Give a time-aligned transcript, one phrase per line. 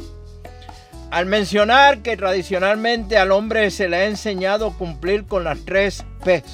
[1.11, 6.45] Al mencionar que tradicionalmente al hombre se le ha enseñado cumplir con las tres P.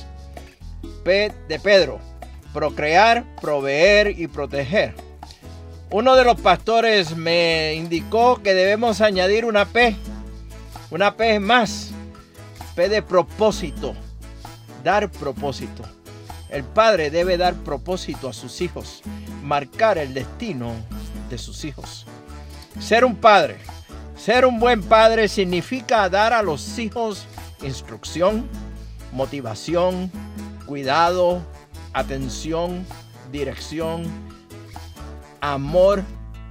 [1.05, 2.01] De Pedro,
[2.53, 4.95] procrear, proveer y proteger.
[5.91, 9.95] Uno de los pastores me indicó que debemos añadir una P,
[10.91, 11.91] una P más,
[12.75, 13.95] P de propósito,
[14.83, 15.83] dar propósito.
[16.49, 19.03] El padre debe dar propósito a sus hijos,
[19.43, 20.73] marcar el destino
[21.29, 22.07] de sus hijos.
[22.81, 23.59] Ser un padre
[24.17, 27.27] ser un buen padre significa dar a los hijos
[27.63, 28.49] instrucción,
[29.13, 30.11] motivación,
[30.67, 31.43] cuidado,
[31.93, 32.87] atención,
[33.31, 34.05] dirección,
[35.41, 36.03] amor,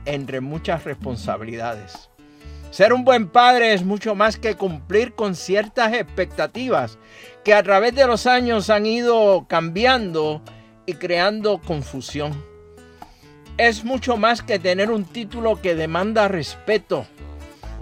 [0.05, 2.09] entre muchas responsabilidades.
[2.71, 6.97] Ser un buen padre es mucho más que cumplir con ciertas expectativas
[7.43, 10.41] que a través de los años han ido cambiando
[10.85, 12.33] y creando confusión.
[13.57, 17.05] Es mucho más que tener un título que demanda respeto,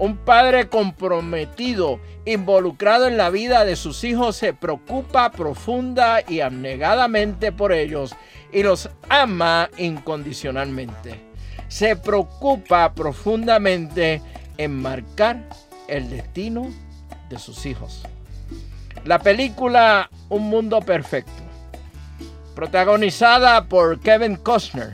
[0.02, 7.52] un padre comprometido, involucrado en la vida de sus hijos, se preocupa profunda y abnegadamente
[7.52, 8.16] por ellos
[8.52, 11.22] y los ama incondicionalmente.
[11.68, 14.24] Se preocupa profundamente
[14.58, 15.48] en marcar
[15.88, 16.74] el destino
[17.30, 18.02] de sus hijos.
[19.06, 21.44] La película Un Mundo Perfecto,
[22.56, 24.94] protagonizada por Kevin Costner,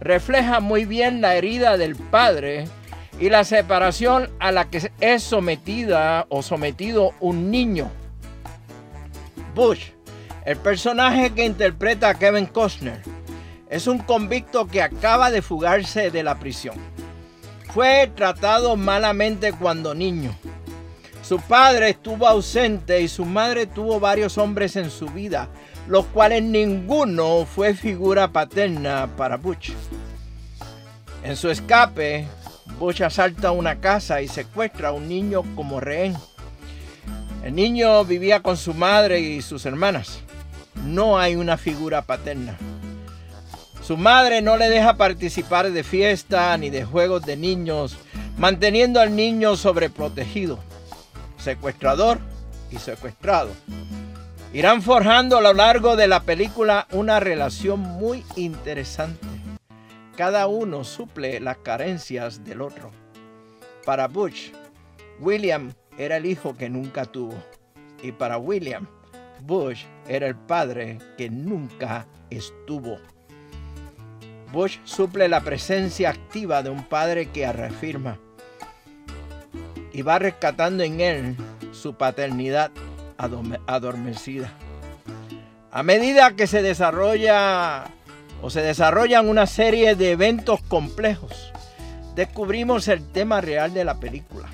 [0.00, 2.66] refleja muy bien la herida del padre
[3.20, 7.90] y la separación a la que es sometida o sometido un niño.
[9.54, 9.90] Bush,
[10.46, 13.02] el personaje que interpreta a Kevin Costner,
[13.68, 16.74] es un convicto que acaba de fugarse de la prisión.
[17.74, 20.34] Fue tratado malamente cuando niño.
[21.22, 25.48] Su padre estuvo ausente y su madre tuvo varios hombres en su vida,
[25.86, 29.72] los cuales ninguno fue figura paterna para Bush.
[31.22, 32.26] En su escape,
[32.80, 36.16] Bush asalta una casa y secuestra a un niño como rehén.
[37.44, 40.20] El niño vivía con su madre y sus hermanas.
[40.86, 42.56] No hay una figura paterna.
[43.82, 47.98] Su madre no le deja participar de fiesta ni de juegos de niños,
[48.38, 50.58] manteniendo al niño sobreprotegido,
[51.36, 52.18] secuestrador
[52.70, 53.50] y secuestrado.
[54.54, 59.29] Irán forjando a lo largo de la película una relación muy interesante.
[60.20, 62.90] Cada uno suple las carencias del otro.
[63.86, 64.50] Para Bush,
[65.18, 67.42] William era el hijo que nunca tuvo.
[68.02, 68.86] Y para William,
[69.40, 72.98] Bush era el padre que nunca estuvo.
[74.52, 78.18] Bush suple la presencia activa de un padre que reafirma
[79.90, 81.36] y va rescatando en él
[81.72, 82.70] su paternidad
[83.16, 84.52] adormecida.
[85.70, 87.86] A medida que se desarrolla
[88.42, 91.52] o se desarrollan una serie de eventos complejos,
[92.14, 94.48] descubrimos el tema real de la película.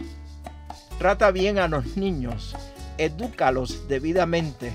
[0.98, 2.56] Trata bien a los niños,
[2.98, 4.72] edúcalos debidamente,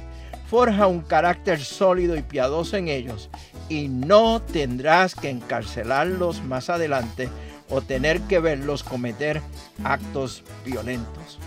[0.50, 3.30] forja un carácter sólido y piadoso en ellos
[3.69, 7.30] y no tendrás que encarcelarlos más adelante
[7.69, 9.42] o tener que verlos cometer
[9.84, 11.40] actos violentos.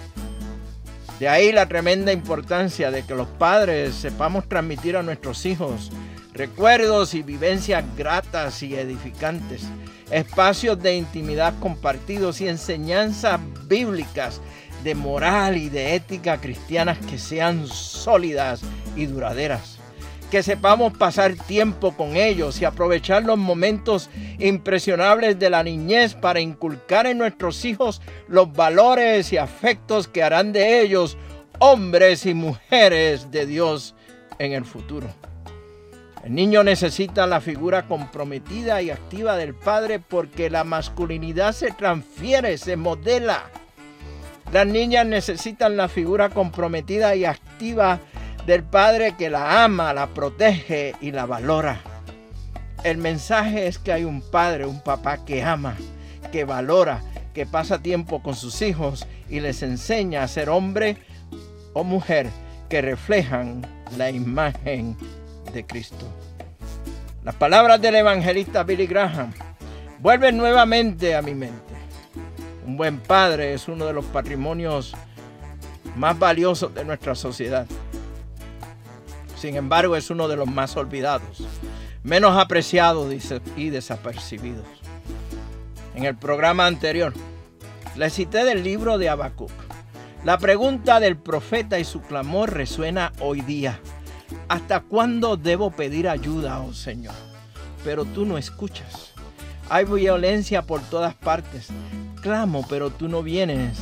[1.21, 5.91] De ahí la tremenda importancia de que los padres sepamos transmitir a nuestros hijos
[6.35, 9.63] recuerdos y vivencias gratas y edificantes,
[10.11, 14.41] espacios de intimidad compartidos y enseñanzas bíblicas
[14.83, 18.61] de moral y de ética cristianas que sean sólidas
[18.97, 19.79] y duraderas.
[20.31, 24.11] Que sepamos pasar tiempo con ellos y aprovechar los momentos
[24.41, 30.53] impresionables de la niñez para inculcar en nuestros hijos los valores y afectos que harán
[30.53, 31.17] de ellos
[31.61, 33.95] hombres y mujeres de Dios
[34.41, 35.07] en el futuro.
[36.25, 42.57] El niño necesita la figura comprometida y activa del padre porque la masculinidad se transfiere,
[42.57, 43.43] se modela.
[44.51, 48.01] Las niñas necesitan la figura comprometida y activa
[48.47, 51.81] del padre que la ama, la protege y la valora.
[52.85, 55.77] El mensaje es que hay un padre, un papá que ama,
[56.33, 57.03] que valora,
[57.35, 60.97] que pasa tiempo con sus hijos y les enseña a ser hombre
[61.75, 62.29] o mujer
[62.71, 63.61] que reflejan
[63.99, 64.97] la imagen
[65.63, 66.07] Cristo.
[67.23, 69.33] Las palabras del evangelista Billy Graham
[70.01, 71.75] vuelven nuevamente a mi mente.
[72.67, 74.95] Un buen padre es uno de los patrimonios
[75.97, 77.67] más valiosos de nuestra sociedad.
[79.37, 81.47] Sin embargo, es uno de los más olvidados,
[82.03, 83.15] menos apreciados
[83.57, 84.67] y desapercibidos.
[85.95, 87.13] En el programa anterior,
[87.97, 89.53] le cité del libro de Habacuc.
[90.25, 93.79] La pregunta del profeta y su clamor resuena hoy día.
[94.49, 97.15] ¿Hasta cuándo debo pedir ayuda, oh Señor?
[97.83, 99.13] Pero tú no escuchas.
[99.71, 101.69] Hay violencia por todas partes.
[102.21, 103.79] Clamo, pero tú no vienes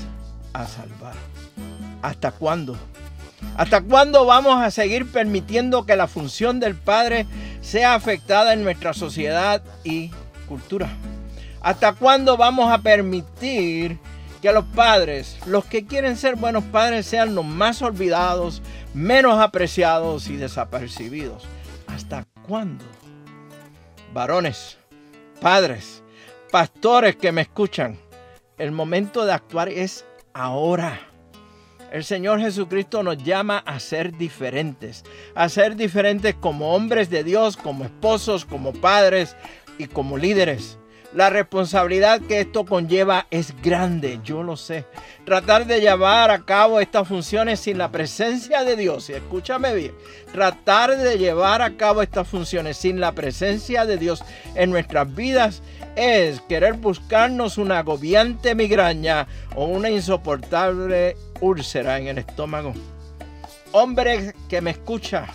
[0.52, 1.14] a salvar.
[2.02, 2.76] ¿Hasta cuándo?
[3.56, 7.26] ¿Hasta cuándo vamos a seguir permitiendo que la función del Padre
[7.60, 10.10] sea afectada en nuestra sociedad y
[10.48, 10.88] cultura?
[11.60, 13.98] ¿Hasta cuándo vamos a permitir
[14.42, 18.60] que los padres, los que quieren ser buenos padres, sean los más olvidados,
[18.92, 21.44] menos apreciados y desapercibidos.
[21.86, 22.84] ¿Hasta cuándo?
[24.12, 24.76] Varones,
[25.40, 26.02] padres,
[26.50, 27.96] pastores que me escuchan,
[28.58, 30.04] el momento de actuar es
[30.34, 31.00] ahora.
[31.92, 35.04] El Señor Jesucristo nos llama a ser diferentes,
[35.36, 39.36] a ser diferentes como hombres de Dios, como esposos, como padres
[39.78, 40.78] y como líderes.
[41.14, 44.86] La responsabilidad que esto conlleva es grande, yo lo sé.
[45.26, 49.92] Tratar de llevar a cabo estas funciones sin la presencia de Dios, y escúchame bien,
[50.32, 54.24] tratar de llevar a cabo estas funciones sin la presencia de Dios
[54.54, 55.62] en nuestras vidas
[55.96, 62.72] es querer buscarnos una agobiante migraña o una insoportable úlcera en el estómago.
[63.72, 65.26] Hombre que me escucha,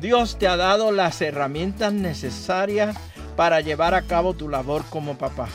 [0.00, 2.96] Dios te ha dado las herramientas necesarias
[3.40, 5.48] para llevar a cabo tu labor como papá.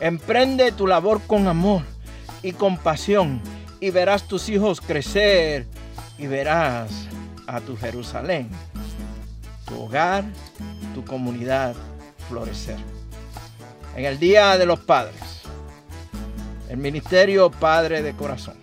[0.00, 1.82] Emprende tu labor con amor
[2.42, 3.42] y compasión
[3.78, 5.66] y verás tus hijos crecer
[6.16, 6.90] y verás
[7.46, 8.48] a tu Jerusalén,
[9.66, 10.24] tu hogar,
[10.94, 11.74] tu comunidad
[12.26, 12.78] florecer.
[13.94, 15.42] En el Día de los Padres,
[16.70, 18.56] el Ministerio Padre de Corazón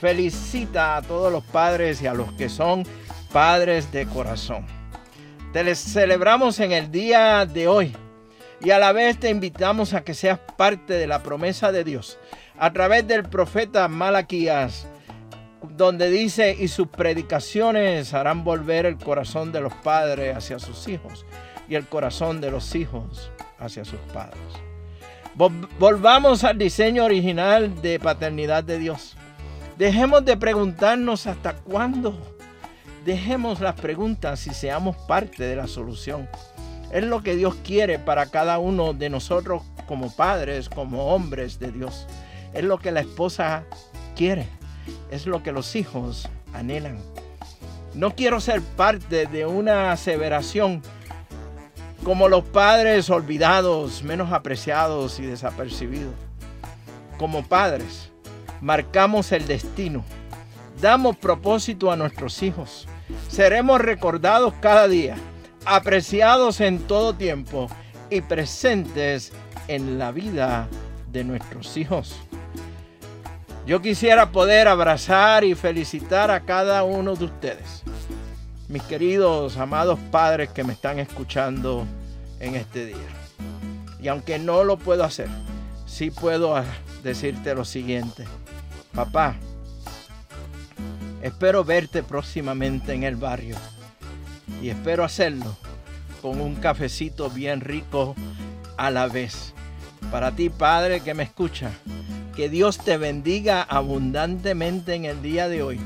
[0.00, 2.82] felicita a todos los padres y a los que son
[3.32, 4.79] padres de corazón
[5.52, 7.96] te celebramos en el día de hoy
[8.60, 12.18] y a la vez te invitamos a que seas parte de la promesa de Dios
[12.58, 14.86] a través del profeta Malaquías,
[15.76, 21.26] donde dice, y sus predicaciones harán volver el corazón de los padres hacia sus hijos
[21.68, 24.38] y el corazón de los hijos hacia sus padres.
[25.78, 29.16] Volvamos al diseño original de paternidad de Dios.
[29.78, 32.29] Dejemos de preguntarnos hasta cuándo
[33.04, 36.28] Dejemos las preguntas y seamos parte de la solución.
[36.92, 41.72] Es lo que Dios quiere para cada uno de nosotros como padres, como hombres de
[41.72, 42.06] Dios.
[42.52, 43.64] Es lo que la esposa
[44.16, 44.46] quiere.
[45.10, 46.98] Es lo que los hijos anhelan.
[47.94, 50.82] No quiero ser parte de una aseveración
[52.04, 56.14] como los padres olvidados, menos apreciados y desapercibidos.
[57.18, 58.10] Como padres,
[58.60, 60.04] marcamos el destino
[60.80, 62.86] damos propósito a nuestros hijos.
[63.28, 65.16] Seremos recordados cada día,
[65.64, 67.68] apreciados en todo tiempo
[68.08, 69.32] y presentes
[69.68, 70.68] en la vida
[71.12, 72.16] de nuestros hijos.
[73.66, 77.82] Yo quisiera poder abrazar y felicitar a cada uno de ustedes,
[78.68, 81.84] mis queridos, amados padres que me están escuchando
[82.40, 82.96] en este día.
[84.00, 85.28] Y aunque no lo puedo hacer,
[85.86, 86.54] sí puedo
[87.02, 88.24] decirte lo siguiente.
[88.94, 89.36] Papá,
[91.22, 93.56] Espero verte próximamente en el barrio
[94.62, 95.56] y espero hacerlo
[96.22, 98.14] con un cafecito bien rico
[98.76, 99.54] a la vez.
[100.10, 101.70] Para ti, Padre, que me escucha,
[102.34, 105.80] que Dios te bendiga abundantemente en el día de hoy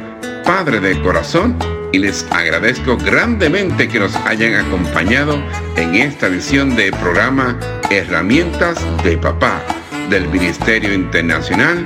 [0.46, 1.58] Padre de Corazón,
[1.92, 5.42] y les agradezco grandemente que nos hayan acompañado
[5.76, 9.62] en esta edición de programa Herramientas de Papá
[10.10, 11.86] del Ministerio Internacional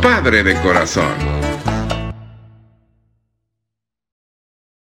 [0.00, 1.41] Padre de Corazón.